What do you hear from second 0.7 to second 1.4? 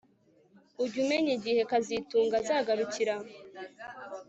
Ujya umenya